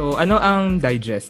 [0.00, 1.28] So, ano ang digest?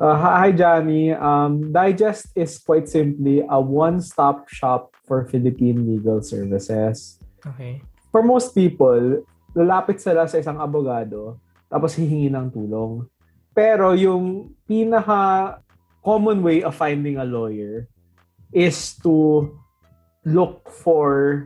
[0.00, 1.12] Uh, hi, Johnny.
[1.12, 7.20] Um, Digest is quite simply a one-stop shop for Philippine legal services.
[7.44, 7.84] Okay.
[8.08, 11.36] For most people, lalapit sila sa isang abogado
[11.68, 13.04] tapos hihingi ng tulong.
[13.52, 15.60] Pero yung pinaka
[16.00, 17.92] common way of finding a lawyer
[18.56, 19.52] is to
[20.24, 21.44] look for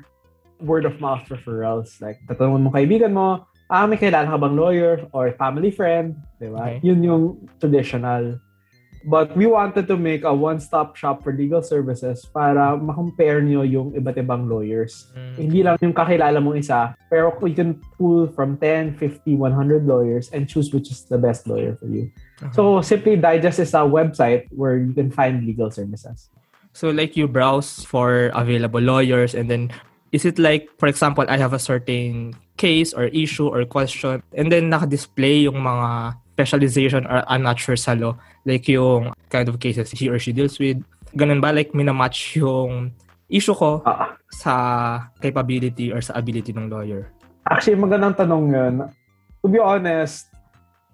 [0.62, 1.98] word of mouth referrals.
[1.98, 6.52] Like, tatanungin mo kaibigan mo, ah, may kailangan ka bang lawyer or family friend, di
[6.52, 6.76] ba?
[6.76, 6.84] Okay.
[6.84, 7.24] Yun yung
[7.56, 8.36] traditional.
[9.02, 13.90] But we wanted to make a one-stop shop for legal services para ma-compare nyo yung
[13.98, 15.10] iba't ibang lawyers.
[15.18, 15.34] Mm.
[15.34, 20.30] Hindi lang yung kakilala mong isa, pero you can pull from 10, 50, 100 lawyers
[20.30, 22.14] and choose which is the best lawyer for you.
[22.38, 22.54] Okay.
[22.54, 26.30] So, Simply Digest is a website where you can find legal services.
[26.72, 29.72] So like you browse for available lawyers and then
[30.12, 34.52] is it like for example I have a certain case or issue or question and
[34.52, 38.16] then naka-display yung mga specialization or I'm not sure sa law.
[38.44, 40.80] Like yung kind of cases he or she deals with.
[41.16, 41.52] Ganun ba?
[41.52, 42.92] Like minamatch yung
[43.32, 44.52] issue ko Ah, sa
[45.20, 47.08] capability or sa ability ng lawyer.
[47.48, 48.74] Actually, magandang tanong yun.
[49.42, 50.28] To be honest,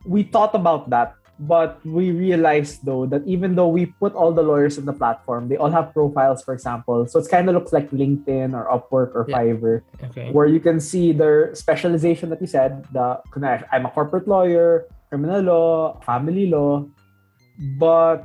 [0.07, 4.43] we thought about that, but we realized though that even though we put all the
[4.43, 7.07] lawyers in the platform, they all have profiles, for example.
[7.07, 9.39] So it's kind of looks like LinkedIn or Upwork or Yeah.
[9.39, 12.85] Fiverr, okay where you can see their specialization that you said.
[12.93, 13.23] The
[13.71, 16.85] I'm a corporate lawyer, criminal law, family law,
[17.79, 18.25] but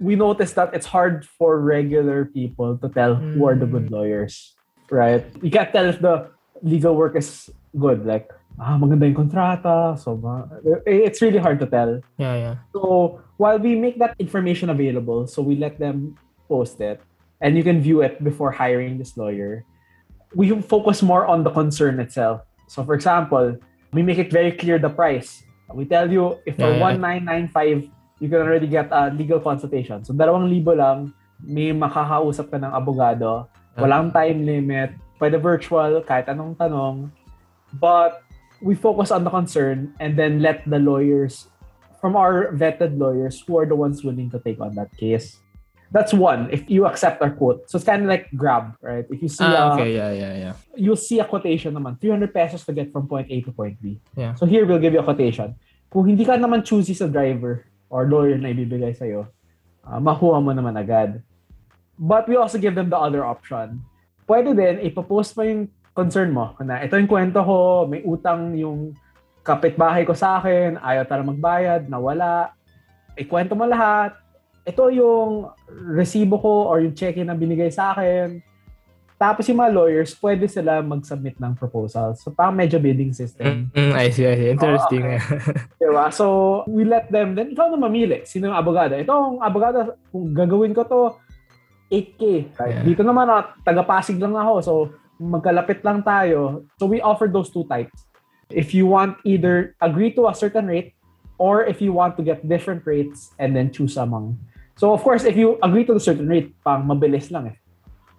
[0.00, 3.94] we noticed that it's hard for regular people to tell who are the good Mm.
[3.94, 4.54] lawyers,
[4.90, 5.22] right?
[5.40, 6.28] You can't tell if the
[6.62, 8.04] legal work is good.
[8.04, 9.98] Like, ah, maganda yung kontrata.
[9.98, 10.46] So, ma-
[10.86, 12.00] it's really hard to tell.
[12.18, 16.14] yeah yeah So, while we make that information available, so we let them
[16.48, 17.00] post it,
[17.42, 19.64] and you can view it before hiring this lawyer,
[20.34, 22.42] we focus more on the concern itself.
[22.66, 23.54] So, for example,
[23.92, 25.42] we make it very clear the price.
[25.70, 26.98] We tell you if for Yeah, yeah.
[27.54, 30.02] 1995, you can already get a legal consultation.
[30.02, 33.46] So, dalawang libo lang, may makakausap ka ng abogado.
[33.78, 34.94] Walang time limit.
[35.18, 37.10] Pwede virtual, kahit anong tanong.
[37.78, 38.23] But
[38.64, 41.52] we focus on the concern and then let the lawyers
[42.00, 45.36] from our vetted lawyers who are the ones willing to take on that case.
[45.92, 47.68] That's one, if you accept our quote.
[47.68, 49.04] So it's kind of like Grab, right?
[49.12, 52.34] If you see ah, a, okay yeah yeah yeah you'll see a quotation naman, 300
[52.34, 54.00] pesos to get from point A to point B.
[54.16, 54.34] Yeah.
[54.34, 55.54] So here, we'll give you a quotation.
[55.92, 59.30] Kung hindi ka naman choosy sa driver or lawyer na ibibigay sa'yo,
[59.86, 61.22] uh, makuha mo naman agad.
[61.94, 63.86] But we also give them the other option.
[64.26, 66.52] Pwede din, ipopost mo yung concern mo.
[66.60, 68.92] Na ito yung kwento ko, may utang yung
[69.46, 72.52] kapitbahay ko sa akin, ayaw tala magbayad, nawala.
[73.14, 74.18] Ikwento mo lahat.
[74.66, 75.54] Ito yung
[75.94, 78.42] resibo ko or yung check na binigay sa akin.
[79.14, 82.18] Tapos yung mga lawyers, pwede sila mag-submit ng proposal.
[82.18, 83.70] So, parang medyo bidding system.
[83.70, 85.16] Mm, mm, I see I see interesting Oh,
[85.80, 86.04] Diba?
[86.10, 86.24] So,
[86.66, 88.26] we let them, then ikaw na mamili.
[88.26, 88.98] Sino yung abogado?
[88.98, 91.00] Itong abogado, kung gagawin ko to,
[91.94, 92.22] 8K.
[92.58, 92.82] Right?
[92.82, 92.84] Yeah.
[92.84, 94.52] Dito naman, ah, taga-Pasig lang ako.
[94.60, 94.72] So,
[95.20, 96.66] magkalapit lang tayo.
[96.78, 98.06] So, we offer those two types.
[98.52, 100.94] If you want either agree to a certain rate
[101.38, 104.38] or if you want to get different rates and then choose among.
[104.76, 107.56] So, of course, if you agree to a certain rate, pang mabilis lang eh.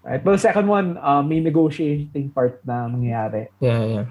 [0.05, 0.23] Right?
[0.23, 3.49] But the second one, uh, may negotiating part na mangyayari.
[3.59, 4.05] Yeah, yeah.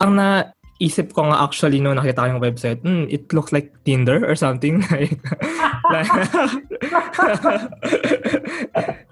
[0.00, 4.24] Ang naisip ko nga actually no nakita ko yung website, hmm, it looks like Tinder
[4.24, 4.80] or something.
[4.88, 6.08] like-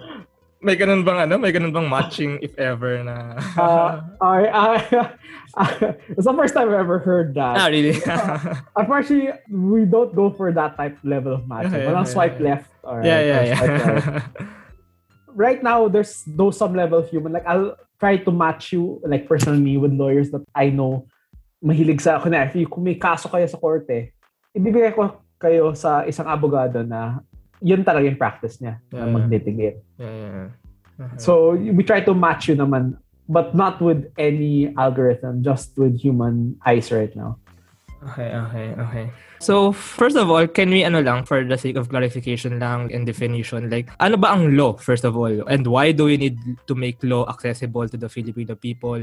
[0.61, 1.41] may ganun bang ano?
[1.41, 3.41] May ganun bang matching if ever na...
[3.57, 4.75] Uh, I, I,
[6.13, 7.57] it's the first time I've ever heard that.
[7.57, 7.97] ah, really?
[8.77, 11.75] Unfortunately, we don't go for that type level of matching.
[11.75, 12.45] Okay, Walang okay, swipe okay.
[12.45, 12.69] left.
[12.85, 13.97] Or, yeah, yeah, or swipe right.
[13.97, 14.47] yeah.
[15.31, 17.33] Right now, there's no some level of human.
[17.33, 21.07] Like, I'll try to match you, like, personally with lawyers that I know
[21.65, 24.13] mahilig sa, kunwari, if you- kung may kaso kayo sa korte,
[24.57, 27.21] ibibigay ko kayo sa isang abogado na
[27.61, 29.15] yun talaga yung practice niya Yeah, na yeah.
[29.15, 29.79] mag-litigate.
[29.97, 30.49] yeah, yeah.
[31.01, 31.17] Uh-huh.
[31.17, 36.61] So, we try to match you naman, but not with any algorithm, just with human
[36.67, 37.41] eyes right now.
[38.01, 39.07] Okay, okay, okay.
[39.41, 43.05] So, first of all, can we ano lang, for the sake of clarification lang and
[43.05, 45.33] definition, like, ano ba ang law, first of all?
[45.49, 46.37] And why do we need
[46.69, 49.01] to make law accessible to the Filipino people?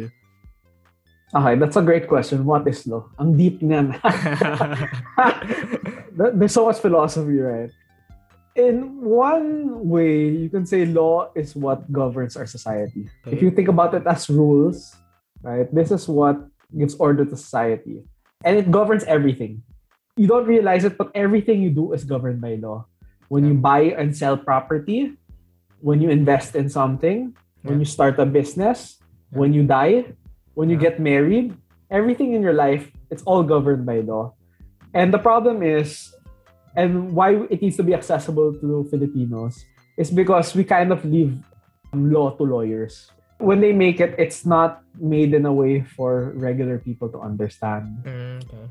[1.33, 2.45] Okay, that's a great question.
[2.45, 3.05] What is law?
[3.21, 3.97] Ang deep niyan.
[6.17, 7.69] There- There's so much philosophy, right?
[8.57, 13.05] In one way, you can say law is what governs our society.
[13.29, 14.97] If you think about it as rules,
[15.45, 16.41] right, this is what
[16.73, 18.01] gives order to society.
[18.43, 19.61] And it governs everything.
[20.17, 22.89] You don't realize it, but everything you do is governed by law.
[23.29, 25.13] When you buy and sell property,
[25.79, 28.97] when you invest in something, when you start a business,
[29.29, 30.17] when you die,
[30.57, 31.53] when you get married,
[31.91, 34.33] everything in your life, it's all governed by law.
[34.97, 36.09] And the problem is,
[36.75, 39.63] and why it needs to be accessible to Filipinos,
[39.97, 41.37] is because we kind of leave
[41.93, 43.11] law to lawyers.
[43.39, 48.03] When they make it, it's not made in a way for regular people to understand.
[48.03, 48.65] Mm, okay.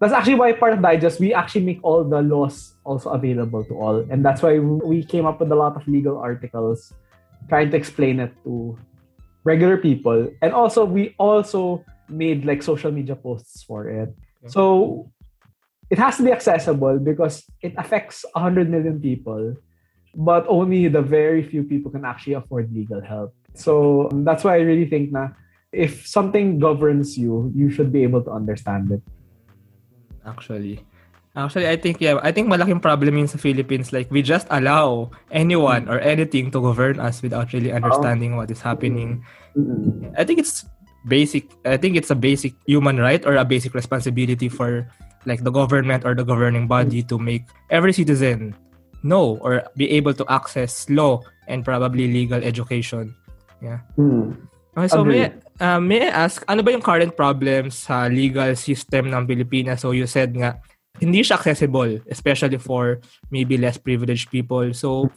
[0.00, 3.74] That's actually why part of Digest, we actually make all the laws also available to
[3.78, 4.04] all.
[4.10, 6.92] And that's why we came up with a lot of legal articles
[7.48, 8.76] trying to explain it to
[9.44, 10.28] regular people.
[10.42, 14.14] And also, we also made like social media posts for it.
[14.48, 15.10] So
[15.90, 19.54] it has to be accessible because it affects 100 million people,
[20.14, 23.34] but only the very few people can actually afford legal help.
[23.54, 25.32] So that's why I really think that
[25.72, 29.02] if something governs you, you should be able to understand it.
[30.24, 30.84] Actually.
[31.36, 35.12] Actually, I think, yeah, I think malaking problem in sa Philippines, like, we just allow
[35.30, 37.76] anyone or anything to govern us without really oh.
[37.76, 39.20] understanding what is happening.
[40.16, 40.64] I think it's
[41.04, 44.88] basic, I think it's a basic human right or a basic responsibility for,
[45.26, 48.54] like, the government or the governing body to make every citizen
[49.02, 53.14] know or be able to access law and probably legal education.
[53.62, 53.84] Yeah.
[53.98, 54.34] Mm.
[54.76, 59.08] Okay, so may, uh, may I ask, ano ba yung current problems sa legal system
[59.08, 59.80] ng Pilipinas?
[59.80, 60.60] So you said nga,
[61.00, 63.00] hindi siya accessible, especially for
[63.32, 64.72] maybe less privileged people.
[64.72, 65.12] So,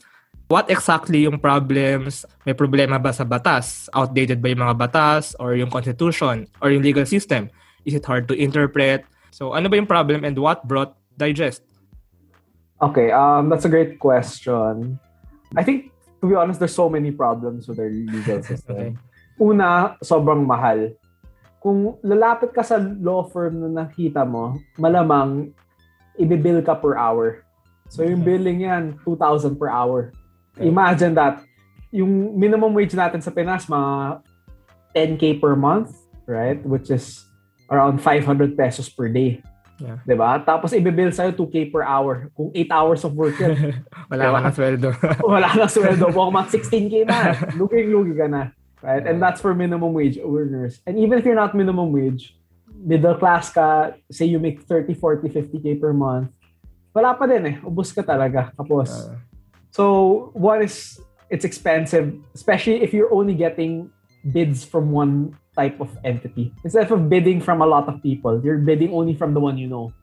[0.48, 2.26] what exactly yung problems?
[2.44, 3.88] May problema ba sa batas?
[3.96, 5.36] Outdated ba yung mga batas?
[5.40, 6.48] Or yung constitution?
[6.60, 7.48] Or yung legal system?
[7.84, 9.08] Is it hard to interpret?
[9.32, 11.62] So, ano ba yung problem and what brought Digest?
[12.80, 14.98] Okay, um, that's a great question.
[15.56, 15.92] I think,
[16.22, 18.76] to be honest, there's so many problems with our legal system.
[18.76, 18.92] Okay.
[19.40, 20.96] Una, sobrang mahal.
[21.60, 25.52] Kung lalapit ka sa law firm na nakita mo, malamang
[26.16, 27.44] ibibill ka per hour.
[27.92, 30.16] So yung billing yan, 2,000 per hour.
[30.56, 30.72] Okay.
[30.72, 31.44] Imagine that.
[31.92, 34.24] Yung minimum wage natin sa Pinas, mga
[34.96, 35.96] 10k per month,
[36.30, 36.62] right?
[36.64, 37.28] Which is
[37.70, 39.42] around 500 pesos per day.
[39.80, 39.96] Yeah.
[40.04, 40.44] 'Di ba?
[40.44, 42.28] Tapos ibibill sa'yo 2k per hour.
[42.36, 43.80] Kung 8 hours of work yan,
[44.12, 44.90] Wala ka ng sweldo.
[45.24, 47.18] wala na sweldo mo, mga 16k na.
[47.56, 48.52] Luging-lugi ka na.
[48.84, 49.04] Right?
[49.08, 50.84] And that's for minimum wage earners.
[50.84, 52.36] And even if you're not minimum wage,
[52.76, 56.32] middle class ka, say you make 30, 40, 50k per month,
[56.92, 57.56] wala pa din eh.
[57.64, 58.52] Ubus ka talaga.
[58.56, 59.16] Tapos, Uh,
[59.72, 59.84] so
[60.32, 63.92] one is, it's expensive, especially if you're only getting
[64.32, 66.54] bids from one type of entity.
[66.64, 69.68] Instead of bidding from a lot of people, you're bidding only from the one you
[69.68, 69.94] know.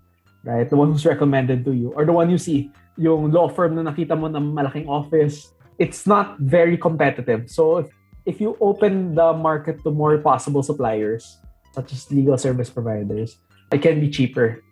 [0.44, 0.68] Right?
[0.68, 1.92] The one who's recommended to you.
[1.96, 2.70] Or the one you see.
[2.96, 5.52] Yung law firm na nakita mo na malaking office.
[5.78, 7.50] It's not very competitive.
[7.50, 7.88] So if,
[8.24, 11.38] if you open the market to more possible suppliers,
[11.74, 13.36] such as legal service providers,
[13.72, 14.62] it can be cheaper.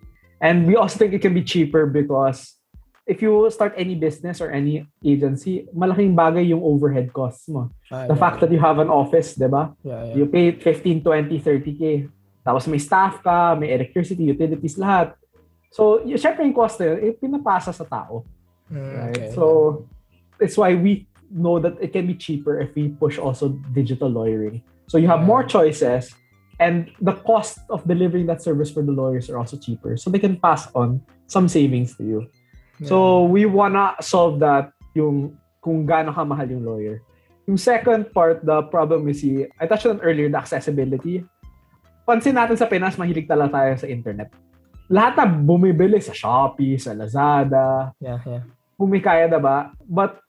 [0.40, 2.54] And we also think it can be cheaper because
[3.06, 7.68] if you start any business or any agency, malaking bagay yung overhead costs mo.
[7.92, 9.72] ah, The yeah, fact that you have an office, di ba?
[9.84, 10.14] yeah, yeah.
[10.16, 12.08] You pay 15, 20, 30k.
[12.44, 15.12] Tapos may staff ka, may electricity, utilities, lahat.
[15.68, 18.24] So, y- syempre yung cost na yun, eh, pinapasa sa tao.
[18.72, 19.16] Mm, Right?
[19.20, 19.32] okay.
[19.36, 19.44] So,
[20.40, 24.62] it's why we know that it can be cheaper if we push also digital lawyering.
[24.88, 26.12] So you have more choices
[26.60, 29.96] and the cost of delivering that service for the lawyers are also cheaper.
[29.96, 32.20] So they can pass on some savings to you.
[32.82, 36.98] So we wanna solve that yung kung gaano ka mahal yung lawyer.
[37.46, 41.22] Yung second part, the problem is si, I touched on earlier, the accessibility.
[42.08, 44.28] Pansin natin sa Pinas, mahilig talaga tayo sa internet.
[44.88, 48.44] Lahat na bumibili sa Shopee, sa Lazada, yeah, yeah.
[48.76, 49.72] kumikaya na ba?
[49.84, 50.20] But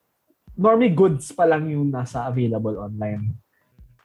[0.55, 3.35] normally goods pa lang yung nasa available online.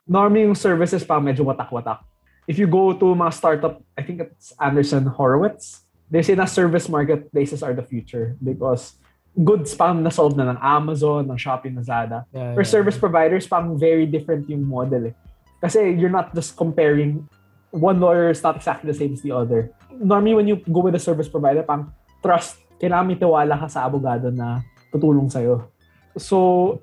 [0.06, 2.02] Normally yung services pa medyo watak-watak.
[2.50, 6.90] If you go to mga startup, I think it's Anderson Horowitz, they say na service
[6.90, 8.98] marketplaces are the future because
[9.38, 12.26] goods pa ang na-solve na ng Amazon, ng Shopee, Lazada.
[12.34, 12.72] yeah, For yeah.
[12.74, 15.14] service providers, pang very different yung model eh.
[15.62, 17.28] Kasi you're not just comparing
[17.70, 19.70] one lawyer is not exactly the same as the other.
[19.94, 23.86] Normally, when you go with a service provider, pang trust, kailangan may tiwala ka sa
[23.86, 25.70] abogado na tutulong sa'yo.
[26.18, 26.82] So,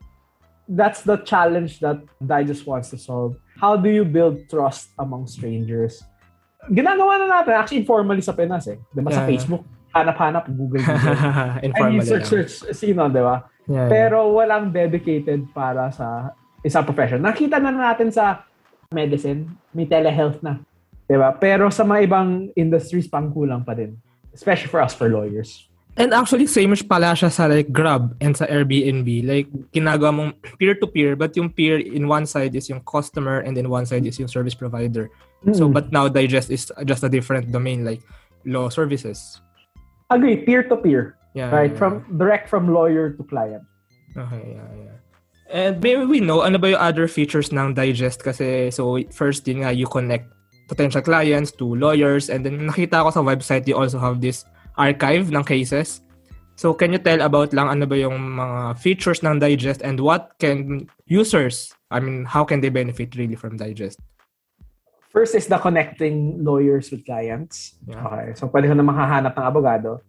[0.70, 3.36] that's the challenge that Digest wants to solve.
[3.60, 6.00] How do you build trust among strangers?
[6.70, 8.78] Ginagawa na natin, actually informally sa Pinas eh.
[8.92, 9.30] Diba sa Yeah, yeah.
[9.32, 9.64] Facebook,
[9.96, 11.16] hanap-hanap, Google, Google.
[11.60, 13.48] I Informal mean, search, search, sino, di ba?
[13.68, 13.88] Yeah, yeah.
[13.88, 17.24] Pero walang dedicated para sa isang profession.
[17.24, 18.44] Nakita na natin sa
[18.92, 20.64] medicine, may telehealth na.
[21.08, 21.32] 'Di ba?
[21.36, 23.96] Pero sa mga ibang industries, pang kulang pa din.
[24.36, 25.68] Especially for us, for lawyers.
[25.98, 29.26] And actually, same pala siya sa like Grab and sa Airbnb.
[29.26, 33.66] Like, ginagawa mong peer-to-peer, but yung peer in one side is yung customer and then
[33.66, 35.10] one side is yung service provider.
[35.58, 35.74] So, Mm.
[35.74, 38.06] but now Digest is just a different domain, like
[38.46, 39.42] law services.
[40.14, 41.18] Agree, peer-to-peer.
[41.34, 41.50] Yeah.
[41.50, 41.74] Right?
[41.74, 41.82] yeah.
[41.82, 43.66] From direct from lawyer to client.
[44.14, 44.98] Okay, yeah, yeah.
[45.50, 48.22] And maybe we know, ano ba yung other features ng Digest?
[48.22, 50.30] Kasi, so, first yun nga, you connect
[50.68, 54.46] potential clients to lawyers and then nakita ko sa website, you also have this
[54.78, 56.02] archive ng cases.
[56.58, 60.34] So can you tell about lang ano ba yung mga features ng Digest and what
[60.42, 64.02] can users, I mean, how can they benefit really from Digest?
[65.14, 67.78] First is the connecting lawyers with clients.
[67.86, 68.02] Yeah.
[68.06, 68.28] Okay.
[68.38, 70.02] So pwede ka na makahanap ng abogado.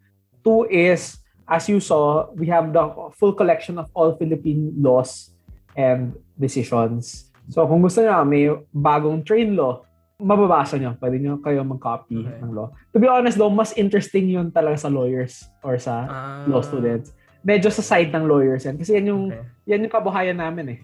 [0.44, 2.84] Two is, as you saw, we have the
[3.16, 5.32] full collection of all Philippine laws
[5.76, 7.28] and decisions.
[7.48, 9.84] So kung gusto niyo may bagong train law,
[10.18, 10.98] mababasa nyo.
[10.98, 12.42] Pwede nyo kayo mag-copy Okay.
[12.42, 12.74] ng law.
[12.90, 17.14] To be honest though, mas interesting yun talaga sa lawyers or sa Ah, law students.
[17.46, 18.74] Medyo sa side ng lawyers yan.
[18.76, 19.46] Kasi yan yung, Okay.
[19.70, 20.78] yan yung kabuhayan namin eh.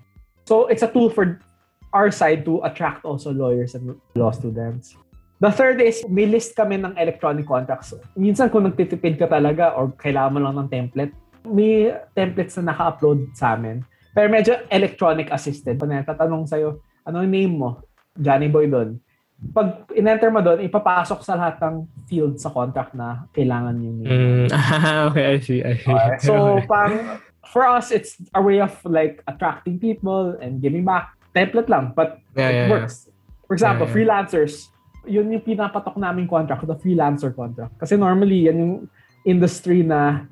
[0.46, 1.42] So, it's a tool for
[1.90, 4.94] our side to attract also lawyers and law students.
[5.42, 7.90] The third is, may list kami ng electronic contracts.
[8.14, 11.12] Minsan kung nagtitipid ka talaga or kailangan mo lang ng template,
[11.42, 13.82] may templates na naka-upload sa amin.
[14.14, 15.74] Pero medyo electronic assisted.
[15.74, 17.82] Kung tatanong sa'yo, ano yung name mo?
[18.14, 19.02] Johnny Boy doon.
[19.54, 23.98] Pag in-enter mo doon, ipapasok sa lahat ng field sa contract na kailangan yung.
[24.02, 24.46] Mm,
[25.12, 25.90] okay, I see, I see.
[25.92, 27.20] Okay, So, parang,
[27.52, 31.12] for us, it's a way of like attracting people and giving back.
[31.34, 32.70] Template lang, but yeah, it yeah, yeah.
[32.70, 33.10] works.
[33.50, 33.96] For example, Yeah, yeah.
[33.98, 34.70] freelancers,
[35.04, 37.74] yun yung pinapatok namin contract, the freelancer contract.
[37.76, 38.74] Kasi normally, yan yung
[39.26, 40.24] industry na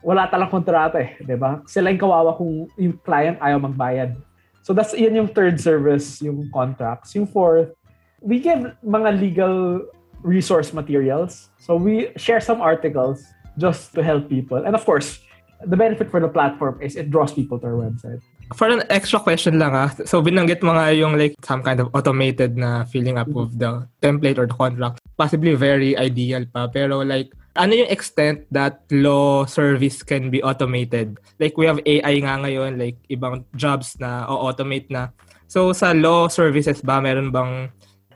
[0.00, 1.60] wala talang kontrata eh, di ba?
[1.68, 4.16] Sila yung kawawa kung yung client ayaw magbayad.
[4.64, 7.16] So that's yun yung third service, yung contracts.
[7.16, 7.72] Yung fourth,
[8.20, 9.84] we give mga legal
[10.22, 11.48] resource materials.
[11.58, 13.24] So we share some articles
[13.58, 14.64] just to help people.
[14.64, 15.20] And of course,
[15.64, 18.20] the benefit for the platform is it draws people to our website.
[18.50, 21.86] For an extra question lang ah, so binanggit mo nga yung like some kind of
[21.94, 24.98] automated na filling up of the template or the contract.
[25.14, 31.22] Possibly very ideal pa, pero like ano yung extent that law service can be automated?
[31.38, 35.14] Like we have AI nga ngayon, like ibang jobs na o-automate na.
[35.46, 37.70] So sa law services ba, meron bang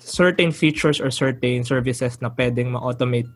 [0.05, 3.29] certain features or certain services na pwedeng ma-automate?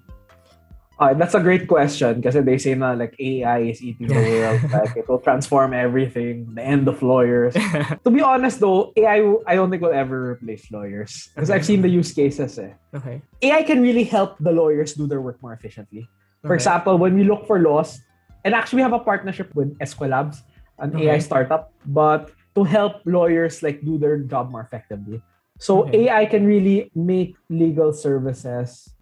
[0.99, 4.59] Uh, that's a great question kasi they say na like AI is eating the world.
[4.67, 6.43] like it will transform everything.
[6.59, 7.55] The end of lawyers.
[8.05, 11.87] to be honest though, AI I don't think will ever replace lawyers because I've seen
[11.87, 12.59] the use cases.
[12.59, 12.75] Eh.
[12.99, 13.23] Okay.
[13.47, 16.11] AI can really help the lawyers do their work more efficiently.
[16.43, 16.67] For Okay.
[16.67, 18.03] example, when we look for laws,
[18.43, 20.43] and actually we have a partnership with Esquelabs,
[20.83, 21.15] an Okay.
[21.15, 25.23] AI startup, but to help lawyers like do their job more effectively.
[25.59, 26.07] So Okay.
[26.09, 28.95] AI can really make legal services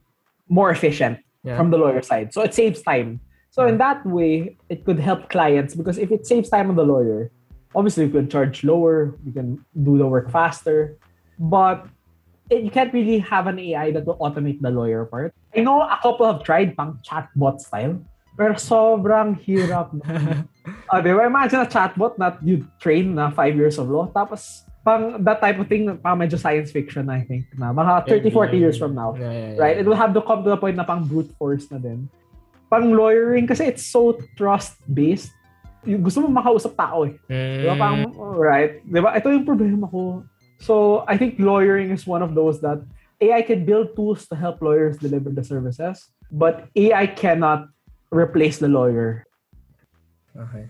[0.49, 1.57] more efficient Yeah.
[1.57, 2.33] from the lawyer side.
[2.33, 3.21] So it saves time.
[3.55, 6.85] So in that way, it could help clients because if it saves time on the
[6.85, 7.33] lawyer,
[7.73, 10.99] obviously we can charge lower, we can do the work faster,
[11.41, 11.89] but
[12.51, 15.33] it, you can't really have an AI that will automate the lawyer part.
[15.57, 18.01] I know a couple have tried pang chatbot style,
[18.37, 19.97] pero sobrang hirap.
[20.93, 21.25] uh, di ba?
[21.25, 25.59] Imagine a chatbot that you train na five years of law, tapos pang that type
[25.59, 29.19] of thing, pang medyo science fiction, I think, na mga 30, 40 years from now
[29.19, 29.59] Yeah, yeah, yeah.
[29.59, 29.75] right?
[29.75, 32.07] It will have to come to the point na pang brute force na din.
[32.71, 35.35] Pang lawyering kasi it's so trust-based.
[35.83, 37.19] Yung gusto mo makausap tao eh.
[37.27, 37.75] Di ba?
[37.75, 37.99] Mm, Pang,
[38.39, 38.79] right?
[38.87, 39.11] Di ba?
[39.19, 40.23] Ito yung problema ko.
[40.63, 42.79] So, I think lawyering is one of those that
[43.19, 47.71] AI can build tools to help lawyers deliver the services, but AI cannot
[48.11, 49.27] replace the lawyer.
[50.35, 50.69] Okay.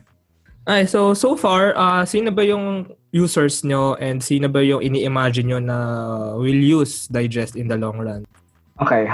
[0.66, 5.49] Ay, so so far, uh, sino ba yung users nyo and sino ba yung ini-imagine
[5.49, 5.76] nyo na
[6.37, 8.28] will use Digest in the long run?
[8.76, 9.08] Okay.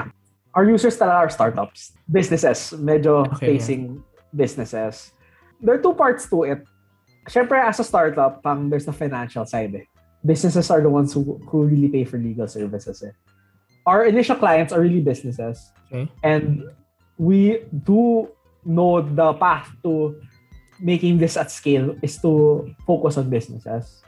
[0.59, 1.95] Our users talaga are startups.
[2.11, 2.75] Businesses.
[2.75, 4.03] Medyo Okay, facing
[4.35, 5.15] businesses.
[5.63, 6.67] There are two parts to it.
[7.31, 9.87] Siyempre, as a startup, pang there's the financial side eh.
[10.27, 13.15] Businesses are the ones who, who really pay for legal services eh.
[13.87, 15.71] Our initial clients are really businesses.
[15.87, 16.11] Okay.
[16.27, 16.67] And
[17.19, 18.27] we do
[18.67, 20.19] know the path to
[20.81, 24.01] making this at scale is to focus on businesses.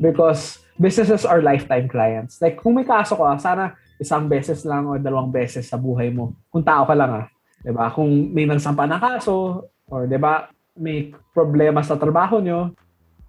[0.00, 2.40] Because businesses are lifetime clients.
[2.40, 6.32] Like, kung may kaso ka, sana isang beses lang o dalawang beses sa buhay mo.
[6.48, 7.26] Kung tao ka lang ah.
[7.60, 7.92] 'Di ba?
[7.92, 12.72] Kung may nagsampa na kaso, or ba, may problema sa trabaho nyo.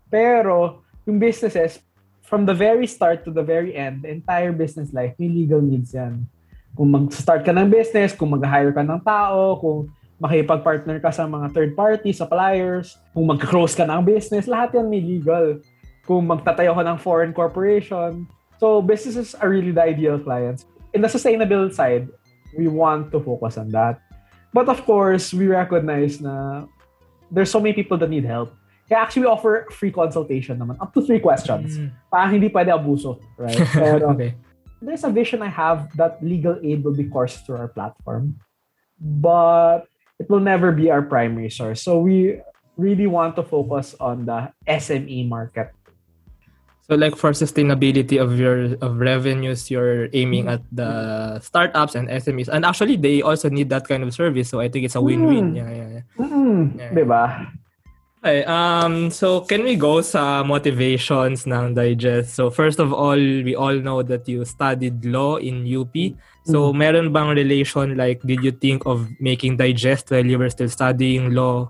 [0.07, 1.83] Pero, yung businesses,
[2.24, 5.91] from the very start to the very end, the entire business life, may legal needs
[5.91, 6.24] yan.
[6.71, 11.49] Kung mag-start ka ng business, kung mag-hire ka ng tao, kung makipag-partner ka sa mga
[11.49, 15.57] third party, suppliers, kung mag-close ka ng business, lahat yan may legal.
[16.05, 18.29] Kung magtatayo ka ng foreign corporation.
[18.61, 20.69] So, businesses are really the ideal clients.
[20.93, 22.05] In the sustainable side,
[22.53, 23.97] we want to focus on that.
[24.53, 26.67] But of course, we recognize na
[27.33, 28.53] there's so many people that need help.
[28.91, 30.75] Kaya actually, we offer free consultation naman.
[30.83, 31.79] Up to three questions.
[31.79, 31.89] Mm.
[32.11, 33.23] Parang hindi pwede abuso.
[33.39, 33.55] Right?
[33.73, 34.35] Pero, okay.
[34.81, 38.41] there's a vision I have that legal aid will be coursed through our platform,
[38.99, 39.85] but
[40.21, 41.81] it will never be our primary source.
[41.81, 42.37] So we
[42.77, 45.73] really want to focus on the SME market.
[46.85, 52.51] So like for sustainability of your of revenues, you're aiming at the startups and SMEs.
[52.51, 54.49] And actually they also need that kind of service.
[54.53, 55.53] So I think it's a win-win.
[55.53, 55.57] Mm.
[55.57, 56.03] Yeah, yeah, yeah.
[56.21, 56.77] Mm.
[56.77, 56.91] yeah.
[56.93, 57.25] Diba?
[58.21, 62.37] Okay, um, so can we go sa motivations ng Digest?
[62.37, 65.95] So first of all, we all know that you studied law in UP.
[66.43, 66.77] So mm.
[66.77, 71.33] meron bang relation like did you think of making Digest while you were still studying
[71.33, 71.69] law?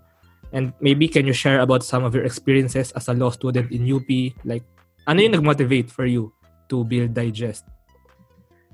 [0.52, 3.88] And maybe can you share about some of your experiences as a law student in
[3.88, 4.08] UP?
[4.44, 4.64] Like
[5.08, 6.32] ano yung nag-motivate for you
[6.70, 7.68] to build Digest?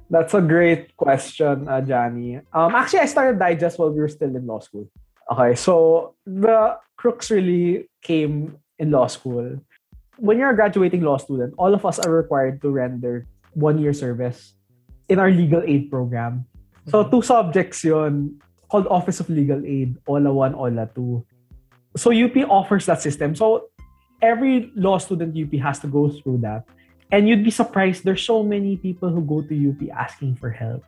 [0.09, 2.39] That's a great question, uh, Johnny.
[2.53, 4.87] Um, actually, I started Digest while we were still in law school.
[5.27, 9.59] Okay, so the crooks really came in law school.
[10.15, 14.56] When you're a graduating law student, all of us are required to render one-year service
[15.09, 16.45] in our legal aid program.
[16.87, 17.11] So, mm-hmm.
[17.11, 21.25] two subjects yon called Office of Legal Aid, OLA 1, OLA 2.
[21.95, 23.35] So, UP offers that system.
[23.35, 23.69] So,
[24.21, 26.65] every law student UP has to go through that.
[27.11, 30.83] And you'd be surprised, there's so many people who go to UP asking for help.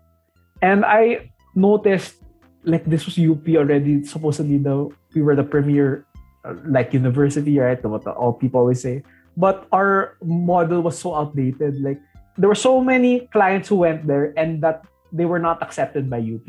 [0.61, 2.19] And I noticed
[2.63, 6.05] like this was UP already supposedly the we were the premier
[6.43, 7.79] uh, like university, right?
[7.83, 9.03] What all people always say.
[9.37, 11.79] But our model was so outdated.
[11.79, 12.01] Like
[12.39, 16.23] there were so many clients who went there and that they were not accepted by
[16.23, 16.47] UP.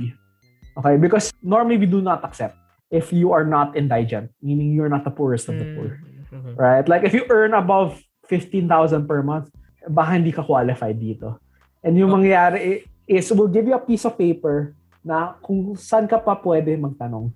[0.78, 2.54] Okay, because normally we do not accept
[2.94, 5.98] if you are not indigent, meaning you're not the poorest of the poor.
[6.30, 6.54] Mm-hmm.
[6.54, 6.86] Right?
[6.86, 7.98] Like if you earn above
[8.30, 8.70] 15,000
[9.10, 9.50] per month,
[9.90, 11.42] baka hindi ka qualified dito.
[11.82, 12.16] And yung okay.
[12.22, 12.62] mangyayari
[13.10, 17.34] is we'll give you a piece of paper na kung saan ka pa pwede magtanong.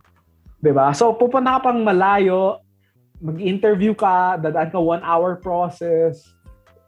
[0.63, 0.95] ba?
[0.95, 2.63] So pupunta ka pang malayo,
[3.19, 6.23] mag-interview ka, dadaan ka one hour process,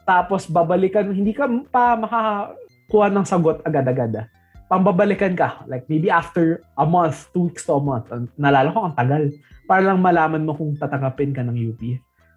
[0.06, 4.30] tapos babalikan, hindi ka pa makakuha ng sagot agad-agad.
[4.70, 8.06] Pambabalikan ka, like maybe after a month, two weeks to a month.
[8.38, 9.34] Nalala ko, ang tagal
[9.66, 11.82] para lang malaman mo kung tatanggapin ka ng UP.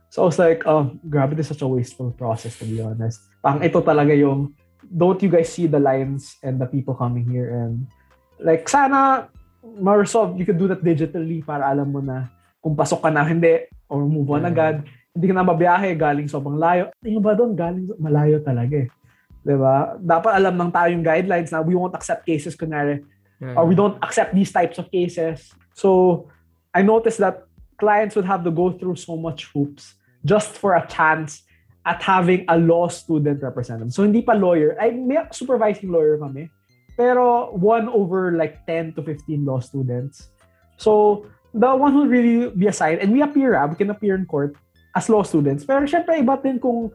[0.10, 3.22] So I was like, oh, grabe, this is such a wasteful process to be honest.
[3.46, 7.54] Pang ito talaga yung, don't you guys see the lines and the people coming here
[7.54, 7.86] and
[8.42, 9.30] like sana
[9.62, 12.26] ma-resolve, you could do that digitally para alam mo na
[12.66, 14.50] kung pasok ka na hindi or move on mm.
[14.50, 14.82] agad.
[15.20, 16.96] Hindi ka na mabiyahe galing sobrang layo.
[17.04, 18.88] Yung ba doon galing malayo talaga eh.
[19.44, 20.00] 'Di ba?
[20.00, 23.04] Dapat alam ng tayo yung guidelines na we won't accept cases kunwari
[23.44, 23.52] mm.
[23.60, 25.52] or we don't accept these types of cases.
[25.76, 26.24] So
[26.72, 27.44] I noticed that
[27.76, 31.44] clients would have to go through so much hoops just for a chance
[31.84, 33.92] at having a law student represent them.
[33.92, 34.80] So hindi pa lawyer.
[34.80, 36.48] I may supervising lawyer kami.
[37.00, 40.32] Pero one over like 10 to 15 law students.
[40.76, 44.28] So the one who really be assigned, and we appear, ah, we can appear in
[44.28, 44.56] court
[44.96, 45.66] as law students.
[45.66, 46.94] Pero syempre iba din kung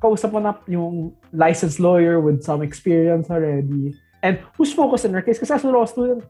[0.00, 3.96] kausap mo na yung licensed lawyer with some experience already.
[4.20, 5.40] And who's focused in our case?
[5.40, 6.24] Kasi as a law student,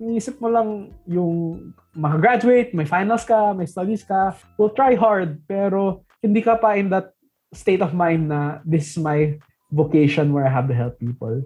[0.00, 6.02] iniisip mo lang yung makagraduate, may finals ka, may studies ka, will try hard, pero
[6.22, 7.12] hindi ka pa in that
[7.52, 9.36] state of mind na this is my
[9.70, 11.42] vocation where I have to help people.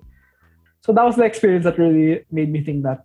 [0.84, 3.04] So that was the experience that really made me think that,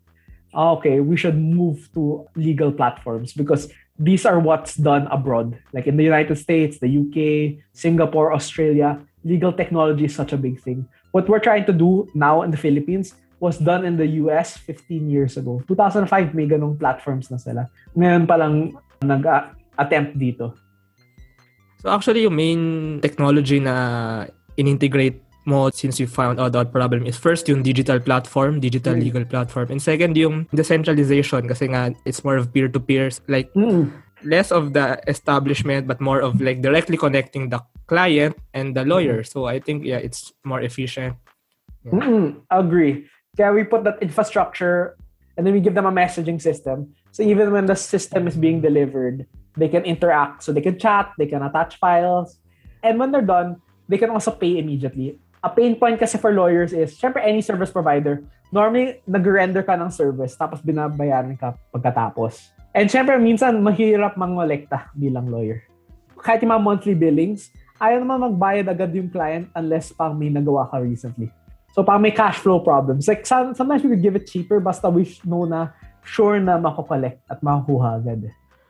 [0.54, 5.60] ah, okay, we should move to legal platforms because these are what's done abroad.
[5.76, 10.64] Like in the United States, the UK, Singapore, Australia, legal technology is such a big
[10.64, 10.88] thing.
[11.12, 15.12] What we're trying to do now in the Philippines was done in the US 15
[15.12, 15.62] years ago.
[15.68, 17.68] 2005 may ganong platforms na sila.
[17.96, 20.56] Ngayon pa lang nag-attempt dito.
[21.84, 22.62] So actually yung main
[23.00, 28.62] technology na in-integrate mo since you found out that problem is first yung digital platform,
[28.62, 29.02] digital mm.
[29.02, 29.74] legal platform.
[29.74, 33.90] And second yung decentralization kasi nga it's more of peer-to-peer like mm.
[34.22, 37.60] less of the establishment but more of like directly connecting the
[37.90, 39.26] client and the lawyer.
[39.26, 39.28] Mm.
[39.28, 41.18] So I think yeah, it's more efficient.
[41.84, 41.98] Yeah.
[41.98, 43.10] Mm-mm, agree.
[43.34, 44.94] Kaya we put that infrastructure
[45.40, 46.94] and then we give them a messaging system.
[47.12, 50.44] So even when the system is being delivered, they can interact.
[50.44, 52.38] So they can chat, they can attach files.
[52.84, 55.18] And when they're done, they can also pay immediately.
[55.40, 58.20] A pain point kasi for lawyers is, syempre any service provider,
[58.52, 62.52] normally nag-render ka ng service tapos binabayaran ka pagkatapos.
[62.76, 65.64] And syempre minsan mahirap mangolekta bilang lawyer.
[66.20, 70.68] Kahit yung mga monthly billings, ayaw naman magbayad agad yung client unless pang may nagawa
[70.68, 71.32] ka recently.
[71.72, 73.08] So parang may cash flow problems.
[73.08, 75.72] Like sometimes we could give it cheaper basta we know na
[76.04, 78.28] sure na makokollect at makukuha agad.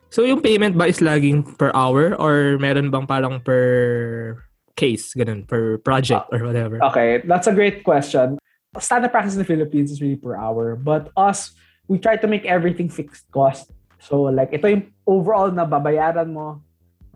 [0.10, 5.48] So yung payment ba is laging per hour or meron bang parang per case, ganun,
[5.48, 6.82] per project ah, or whatever?
[6.92, 8.38] Okay, that's a great question.
[8.78, 10.76] Standard practice in the Philippines is really per hour.
[10.76, 11.54] But us,
[11.88, 13.72] we try to make everything fixed cost.
[14.00, 16.62] So like, ito yung overall na babayaran mo.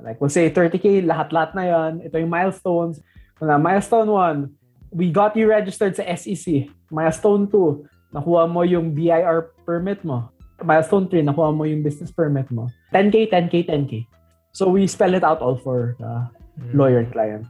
[0.01, 1.91] Like, we'll say 30K, lahat-lahat na yon.
[2.01, 2.99] Ito yung milestones.
[3.39, 6.69] Na milestone 1, we got you registered sa SEC.
[6.89, 10.29] Milestone 2, nakuha mo yung BIR permit mo.
[10.63, 12.69] Milestone 3, nakuha mo yung business permit mo.
[12.93, 14.07] 10K, 10K, 10K.
[14.53, 16.73] So we spell it out all for the mm.
[16.73, 17.47] lawyer and client.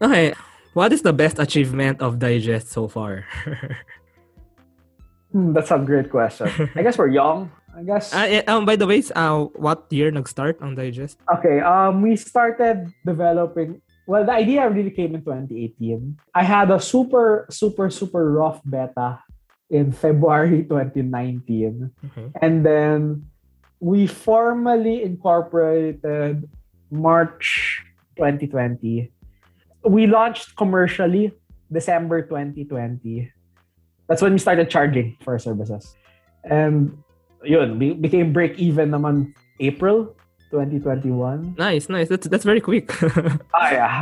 [0.00, 0.34] Okay.
[0.74, 3.24] What is the best achievement of Digest so far?
[5.32, 6.48] Hmm, that's a great question.
[6.74, 7.52] I guess we're young.
[7.76, 8.14] I guess.
[8.14, 11.20] Eh, um, by the way, uh, what year nag-start on Digest?
[11.28, 13.82] Okay, um, we started developing.
[14.06, 16.16] Well, the idea really came in 2018.
[16.34, 19.20] I had a super, super, super rough beta
[19.68, 21.92] in February 2019.
[22.06, 22.32] Okay.
[22.40, 23.28] And then
[23.80, 26.48] we formally incorporated
[26.90, 27.82] March
[28.16, 29.10] 2020.
[29.84, 31.32] We launched commercially
[31.72, 33.30] December 2020.
[34.08, 35.94] That's when we started charging for our services.
[36.44, 36.96] And
[37.44, 40.16] yun, we became break even naman April
[40.50, 41.56] 2021.
[41.58, 42.08] Nice, nice.
[42.08, 42.88] That's that's very quick.
[43.58, 43.94] Ah, yeah.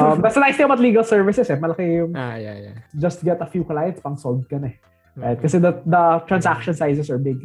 [0.00, 1.56] Um, that's the nice thing about legal services eh.
[1.56, 2.76] Malaki yung ah, yeah, yeah.
[2.98, 4.76] just get a few clients, pang solve ka na eh.
[5.14, 5.36] Right?
[5.36, 7.36] Kasi the, the transaction sizes are big.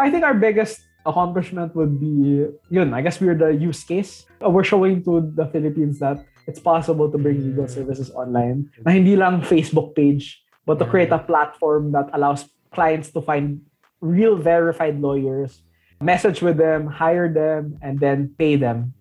[0.00, 4.26] I think our biggest accomplishment would be, yun, I guess we're the use case.
[4.44, 8.70] Uh, We're showing to the Philippines that it's possible to bring legal services online.
[8.84, 13.60] Na hindi lang Facebook page, but to create a platform that allows clients to find
[14.00, 15.62] real verified lawyers,
[16.00, 18.94] message with them, hire them, and then pay them.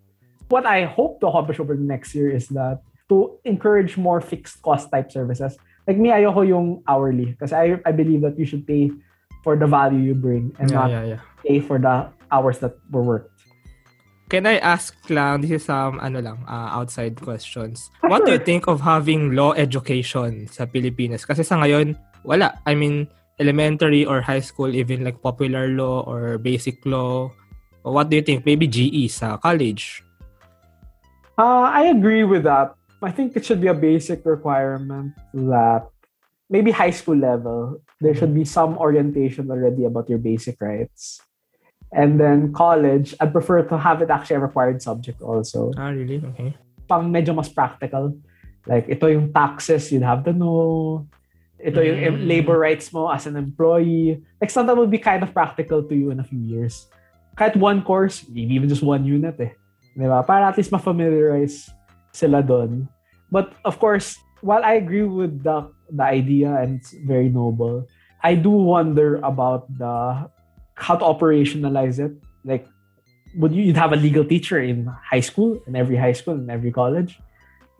[0.49, 4.61] What I hope to accomplish over the next year is that to encourage more fixed
[4.61, 5.57] cost type services.
[5.87, 8.91] Like me, ayoko yung hourly because I, I believe that you should pay
[9.43, 11.21] for the value you bring and Yeah, not yeah, yeah.
[11.45, 13.29] Pay for the hours that were worked.
[14.31, 17.91] Can I ask lang, this is some ano lang, uh, outside questions.
[17.99, 21.27] What do you think of having law education sa Pilipinas?
[21.27, 22.55] Kasi sa ngayon, wala.
[22.63, 23.11] I mean,
[23.43, 27.27] elementary or high school, even like popular law or basic law.
[27.83, 28.47] What do you think?
[28.47, 29.99] Maybe GE sa college.
[31.35, 32.77] Uh, I agree with that.
[33.03, 35.89] I think it should be a basic requirement that
[36.51, 41.19] maybe high school level, there should be some orientation already about your basic rights.
[41.91, 45.75] And then college, I'd prefer to have it actually a required subject also.
[45.75, 46.23] Ah, really?
[46.23, 46.55] Okay.
[46.87, 48.15] Pang medyo mas practical.
[48.63, 51.03] Like, ito yung taxes you'd have to know.
[51.59, 52.27] Ito yung Mm.
[52.31, 54.23] labor rights mo as an employee.
[54.39, 56.87] Like, something will be kind of practical to you in a few years.
[57.35, 59.53] Kahit one course, maybe even just one unit eh.
[59.91, 60.23] Di ba?
[60.23, 61.67] Para at least ma-familiarize
[62.15, 62.87] sila doon.
[63.31, 67.87] But of course, while I agree with the the idea and it's very noble,
[68.23, 70.27] I do wonder about the
[70.75, 72.11] how to operationalize it.
[72.43, 72.67] Like,
[73.35, 76.49] would you you'd have a legal teacher in high school, in every high school, in
[76.49, 77.19] every college?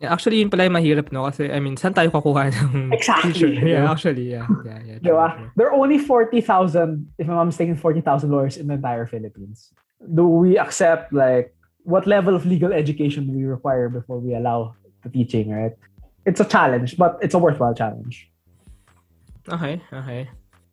[0.02, 1.30] Yeah, actually, yun pala yung mahirap, no?
[1.30, 3.54] Kasi, I mean, saan tayo kukuha ng Exactly, teacher?
[3.54, 4.50] Yeah, actually, yeah.
[4.66, 4.98] Yeah, yeah.
[4.98, 5.50] Di true, true.
[5.54, 6.42] There are only 40,000,
[7.22, 9.70] if I'm not mistaken, 40,000 lawyers in the entire Philippines.
[10.02, 11.54] Do we accept, like,
[11.86, 14.74] what level of legal education do we require before we allow
[15.06, 15.78] the teaching, right?
[16.26, 18.26] It's a challenge, but it's a worthwhile challenge.
[19.46, 20.30] Okay, okay.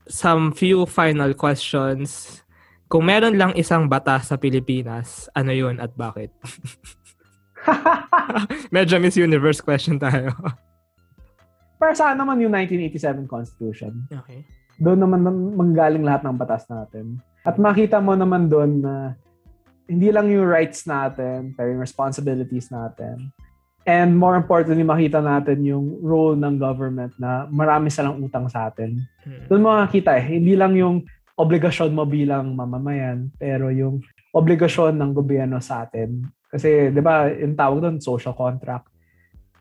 [0.09, 2.41] Some few final questions.
[2.89, 6.33] Kung meron lang isang batas sa Pilipinas, ano yun at bakit?
[8.75, 10.33] Medyo Miss Universe question tayo.
[11.77, 13.93] Para saan naman yung 1987 Constitution?
[14.09, 14.43] okay.
[14.81, 17.21] Doon naman nam- manggaling lahat ng batas natin.
[17.45, 19.13] At makita mo naman doon na
[19.89, 23.29] hindi lang yung rights natin, pero yung responsibilities natin.
[23.89, 29.01] And more importantly, makita natin yung role ng government na marami silang utang sa atin.
[29.25, 29.49] Hmm.
[29.49, 35.11] Doon mo makikita eh, hindi lang yung obligasyon mo bilang mamamayan, pero yung obligasyon ng
[35.17, 36.21] gobyerno sa atin.
[36.53, 38.85] Kasi, di ba, yung tawag doon, social contract.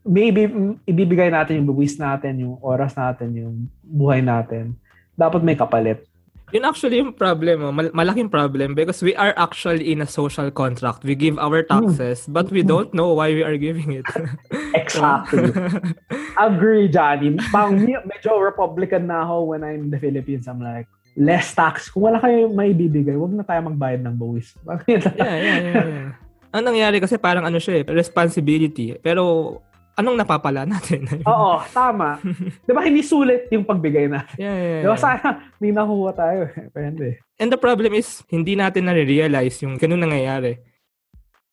[0.05, 4.77] Maybe, mm, ibibigay natin yung buwis natin, yung oras natin, yung buhay natin.
[5.17, 6.05] Dapat may kapalit.
[6.49, 7.73] Yun actually yung problem, oh.
[7.73, 11.05] Mal- malaking problem because we are actually in a social contract.
[11.05, 14.09] We give our taxes, but we don't know why we are giving it.
[14.79, 15.53] Exactly.
[16.41, 17.37] Agree, Johnny.
[17.53, 20.49] Pang me- medyo Republican na ako when I'm in the Philippines.
[20.49, 21.93] I'm like, less tax.
[21.93, 24.57] Kung wala kayo may bibigay, wag na tayo magbayad ng buwis.
[24.89, 26.11] yeah, yeah, yeah, yeah.
[26.49, 28.97] Ang nangyari kasi parang ano siya eh, responsibility.
[29.05, 29.61] Pero
[29.99, 31.05] anong napapala natin?
[31.29, 32.23] Oo, tama.
[32.63, 34.37] Di ba hindi sulit yung pagbigay natin?
[34.39, 35.03] yeah, yeah, Di ba yeah.
[35.03, 36.47] sana may nakuha tayo.
[36.47, 36.71] eh.
[36.79, 37.11] Hindi.
[37.37, 40.63] And the problem is, hindi natin na-realize yung ganun nangyayari.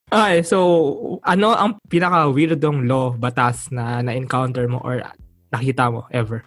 [0.05, 5.01] Okay, so, ano ang pinaka-weirdong law, batas na na-encounter mo or
[5.49, 6.45] nakita mo ever?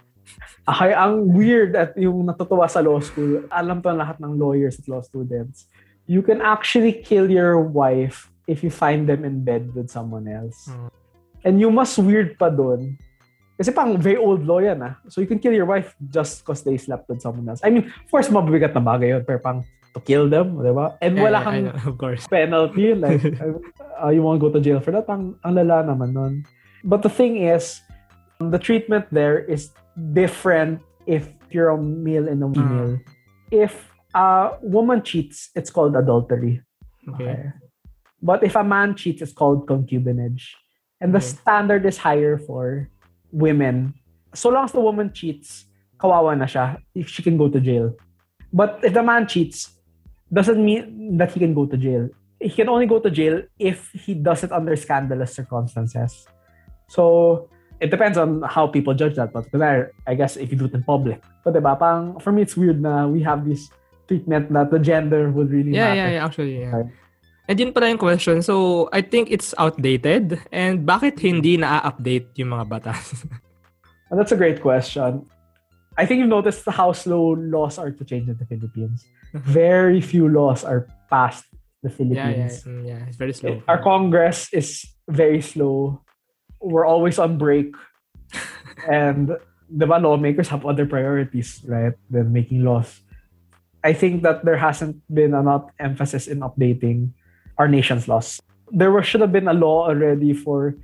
[0.63, 4.87] Okay, ang weird at yung natutuwa sa law school, alam to lahat ng lawyers at
[4.87, 5.67] law students,
[6.07, 10.71] you can actually kill your wife if you find them in bed with someone else.
[10.71, 10.87] Hmm.
[11.45, 12.99] And yung mas weird pa doon,
[13.59, 14.95] kasi pang very old law yan ah.
[15.11, 17.59] So you can kill your wife just because they slept with someone else.
[17.67, 20.95] I mean, of course, mabibigat na bagay yun, pero pang to kill them, di ba?
[21.03, 22.23] And Yeah, wala yeah, kang know, of course.
[22.31, 23.19] penalty, like,
[24.03, 25.11] uh, you won't go to jail for that.
[25.11, 26.35] Ang, ang lala naman nun.
[26.87, 27.83] But the thing is,
[28.39, 29.75] the treatment there is
[30.15, 30.79] different
[31.11, 32.95] if you're a male and a female.
[33.51, 36.63] If a woman cheats, it's called adultery.
[37.09, 37.51] Okay.
[38.23, 40.55] But if a man cheats, it's called concubinage.
[41.01, 41.27] And the Okay.
[41.39, 42.89] standard is higher for
[43.31, 43.95] women.
[44.35, 45.67] So long as the woman cheats,
[45.99, 46.79] kawawa na siya.
[46.95, 47.95] If she can go to jail.
[48.53, 49.79] But if the man cheats,
[50.33, 52.09] doesn't mean that he can go to jail.
[52.41, 56.27] He can only go to jail if he does it under scandalous circumstances.
[56.89, 57.49] So,
[57.81, 59.33] it depends on how people judge that.
[59.33, 59.49] But
[60.07, 61.23] I guess if you do it in public.
[61.45, 63.71] But diba, parang, for me, it's weird na we have this
[64.07, 65.97] treatment that the gender would really Yeah, matter.
[65.97, 66.71] yeah, yeah, actually, yeah.
[66.77, 66.87] Right.
[67.49, 68.45] And yun pala yung question.
[68.45, 70.37] So, I think it's outdated.
[70.53, 73.25] And bakit hindi na-update yung mga batas?
[74.13, 75.25] And that's a great question.
[75.97, 79.09] I think you've noticed how slow laws are to change in the Philippines.
[79.33, 81.49] Very few laws are passed
[81.83, 82.65] the yeah, yeah, Philippines.
[82.65, 83.03] mm, yeah.
[83.09, 83.63] It's very slow.
[83.67, 86.03] Our Congress is very slow.
[86.61, 87.75] We're always on break.
[88.89, 89.33] and
[89.71, 93.01] the lawmakers have other priorities, right, than making laws.
[93.83, 97.15] I think that there hasn't been enough emphasis in updating
[97.59, 98.41] our nation's laws.
[98.71, 100.75] There was, should have been a law already for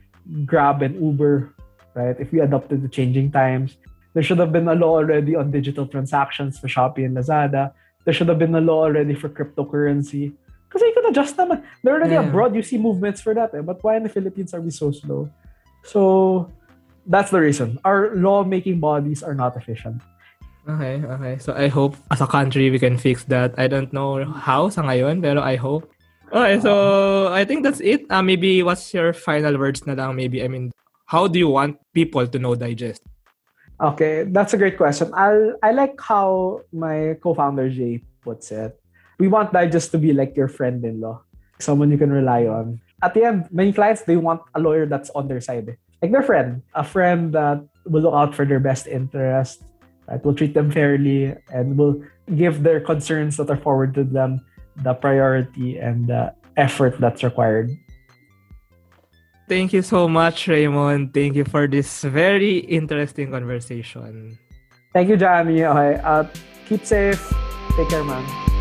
[0.45, 1.55] Grab and Uber,
[1.95, 2.17] right?
[2.19, 3.77] If we adopted the changing times.
[4.15, 7.73] There should have been a law already on digital transactions for Shopee and Lazada.
[8.05, 10.33] There should have been a law already for cryptocurrency.
[10.69, 11.63] Because you can adjust naman.
[11.83, 12.27] They're already Yeah.
[12.27, 12.55] abroad.
[12.55, 13.55] You see movements for that.
[13.55, 13.63] Eh?
[13.63, 15.31] But why in the Philippines are we so slow?
[15.83, 16.51] So
[17.07, 17.79] that's the reason.
[17.85, 20.03] Our lawmaking bodies are not efficient.
[20.67, 21.37] Okay, okay.
[21.39, 23.53] So I hope as a country we can fix that.
[23.59, 25.91] I don't know how sa ngayon, pero I hope.
[26.35, 28.11] Okay, so I think that's it.
[28.11, 30.19] Uh, maybe what's your final words na lang?
[30.19, 30.75] Maybe, I mean,
[31.07, 33.07] how do you want people to know Digest?
[33.79, 35.15] Okay, that's a great question.
[35.15, 38.75] I I like how my co-founder Jay puts it.
[39.23, 41.23] We want Digest to be like your friend-in-law,
[41.63, 42.83] someone you can rely on.
[42.99, 46.27] At the end, many clients they want a lawyer that's on their side, like their
[46.27, 49.63] friend, a friend that will look out for their best interest,
[50.11, 50.19] right?
[50.19, 52.03] Will treat them fairly and will
[52.35, 54.43] give their concerns that are forwarded to them
[54.77, 57.71] the priority and the effort that's required.
[59.49, 61.13] Thank you so much, Raymond.
[61.13, 64.39] Thank you for this very interesting conversation.
[64.93, 65.65] Thank you, Jamie.
[65.65, 66.25] Okay, uh,
[66.67, 67.21] keep safe.
[67.77, 68.54] Take care, man.